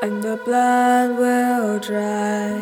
[0.00, 2.52] And the blood will dry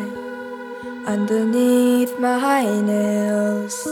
[1.05, 3.85] underneath my nails,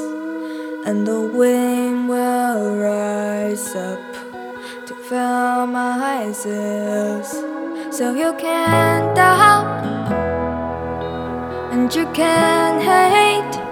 [0.83, 4.01] and the wind will rise up
[4.87, 7.29] to fill my sails.
[7.95, 9.85] So you can't doubt,
[11.71, 13.64] and you can't hate.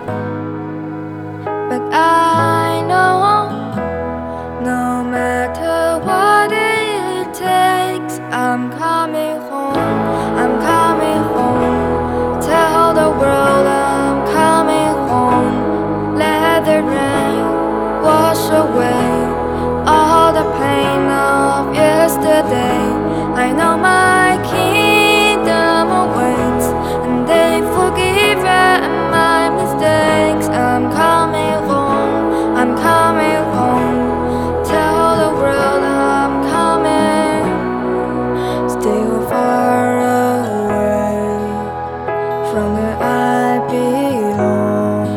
[42.54, 45.08] from where I belong,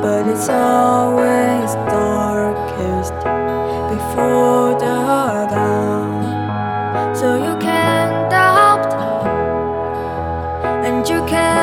[0.00, 3.12] but it's always darkest
[3.92, 4.96] before the
[5.52, 7.14] dawn.
[7.14, 8.94] So you can doubt,
[10.86, 11.61] and you can.